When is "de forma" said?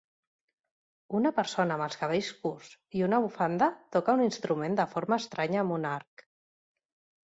4.85-5.25